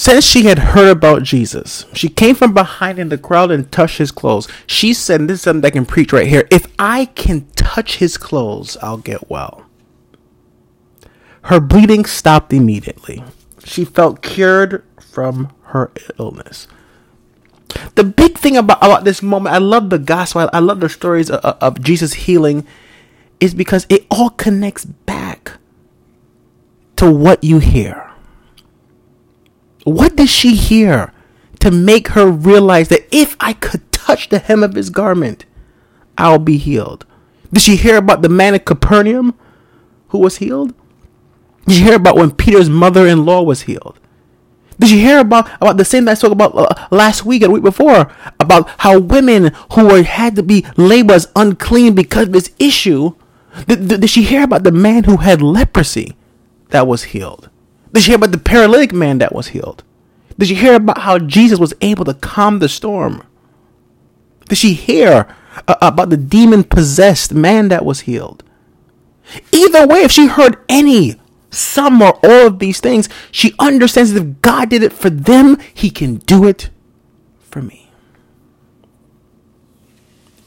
[0.00, 3.98] Since she had heard about Jesus, she came from behind in the crowd and touched
[3.98, 4.48] his clothes.
[4.66, 6.48] She said, This is something that can preach right here.
[6.50, 9.66] If I can touch his clothes, I'll get well.
[11.42, 13.22] Her bleeding stopped immediately.
[13.62, 16.66] She felt cured from her illness.
[17.94, 21.30] The big thing about, about this moment, I love the gospel, I love the stories
[21.30, 22.66] of, of Jesus healing,
[23.38, 25.58] is because it all connects back
[26.96, 28.09] to what you hear.
[29.84, 31.12] What did she hear
[31.60, 35.44] to make her realize that if I could touch the hem of his garment,
[36.18, 37.06] I'll be healed?
[37.52, 39.34] Did she hear about the man at Capernaum
[40.08, 40.74] who was healed?
[41.66, 43.98] Did she hear about when Peter's mother-in-law was healed?
[44.78, 47.52] Did you hear about about the same that I spoke about uh, last week and
[47.52, 48.10] week before
[48.40, 53.12] about how women who were had to be labeled as unclean because of this issue?
[53.66, 56.16] Did, did, did she hear about the man who had leprosy
[56.70, 57.50] that was healed?
[57.92, 59.82] Did she hear about the paralytic man that was healed?
[60.38, 63.22] Did she hear about how Jesus was able to calm the storm?
[64.48, 65.34] Did she hear
[65.68, 68.42] uh, about the demon possessed man that was healed?
[69.52, 71.16] Either way, if she heard any
[71.50, 75.58] some or all of these things, she understands that if God did it for them,
[75.74, 76.70] He can do it
[77.38, 77.89] for me.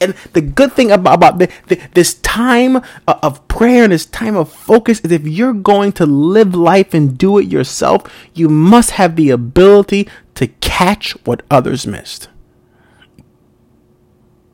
[0.03, 4.05] And the good thing about, about the, the, this time uh, of prayer and this
[4.05, 8.49] time of focus is if you're going to live life and do it yourself, you
[8.49, 12.29] must have the ability to catch what others missed.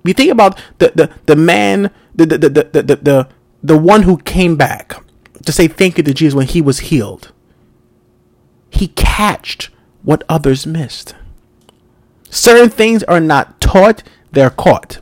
[0.03, 3.29] You think about the, the, the man, the, the, the, the, the, the,
[3.61, 4.95] the one who came back
[5.45, 7.31] to say thank you to Jesus when he was healed.
[8.69, 9.69] He catched
[10.03, 11.15] what others missed.
[12.29, 14.99] Certain things are not taught, they're caught.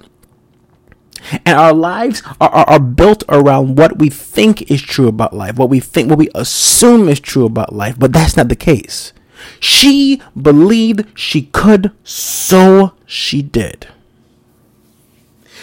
[1.46, 5.56] And our lives are, are, are, built around what we think is true about life,
[5.58, 9.14] what we think, what we assume is true about life, but that's not the case.
[9.60, 13.88] She believed she could, so she did.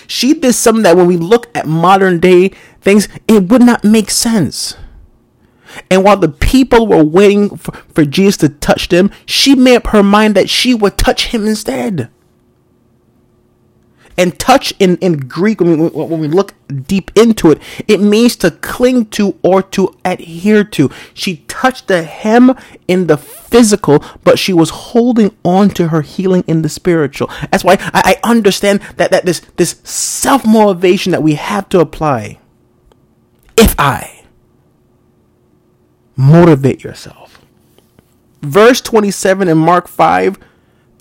[0.07, 2.49] She did something that when we look at modern day
[2.81, 4.77] things, it would not make sense.
[5.91, 9.89] And while the people were waiting for, for Jesus to touch them, she made up
[9.89, 12.11] her mind that she would touch him instead.
[14.17, 16.55] And touch in, in Greek, when we, when we look
[16.87, 20.91] deep into it, it means to cling to or to adhere to.
[21.13, 26.45] She touched the hem in the physical, but she was holding on to her healing
[26.47, 27.29] in the spiritual.
[27.51, 31.81] That's why I, I understand that, that this, this self motivation that we have to
[31.81, 32.39] apply.
[33.57, 34.15] If I
[36.17, 37.41] motivate yourself.
[38.43, 40.39] Verse 27 in Mark 5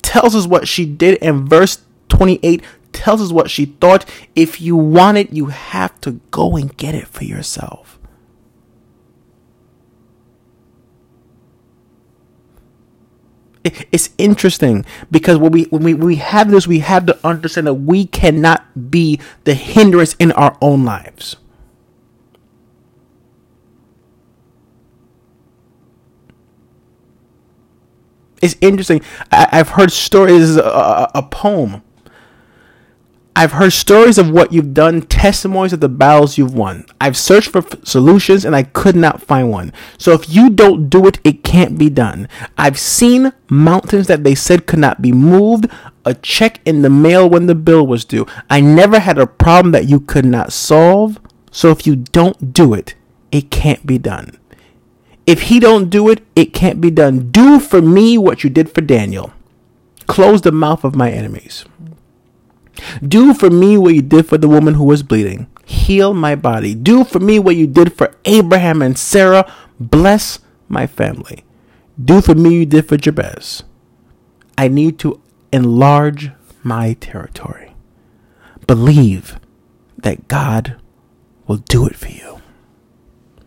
[0.01, 2.61] tells us what she did, and verse 28
[2.93, 4.05] tells us what she thought.
[4.35, 7.99] If you want it, you have to go and get it for yourself.
[13.63, 17.67] It's interesting because when we when we, when we have this, we have to understand
[17.67, 21.37] that we cannot be the hindrance in our own lives.
[28.41, 29.01] It's interesting.
[29.31, 31.81] I, have heard stories, uh, a, a poem
[33.35, 36.85] I've heard stories of what you've done, testimonies of the battles you've won.
[37.01, 39.73] I've searched for f- solutions and I could not find one.
[39.97, 42.27] So if you don't do it, it can't be done.
[42.59, 45.65] I've seen mountains that they said could not be moved,
[46.05, 48.27] a check in the mail when the bill was due.
[48.51, 51.19] I never had a problem that you could not solve.
[51.49, 52.93] So if you don't do it,
[53.31, 54.37] it can't be done.
[55.25, 57.31] If he don't do it, it can't be done.
[57.31, 59.33] Do for me what you did for Daniel.
[60.05, 61.65] Close the mouth of my enemies.
[63.05, 65.47] Do for me what you did for the woman who was bleeding.
[65.65, 66.75] Heal my body.
[66.75, 69.51] Do for me what you did for Abraham and Sarah.
[69.79, 71.43] Bless my family.
[72.03, 73.63] Do for me what you did for Jabez.
[74.57, 76.31] I need to enlarge
[76.63, 77.75] my territory.
[78.67, 79.39] Believe
[79.97, 80.75] that God
[81.47, 82.41] will do it for you.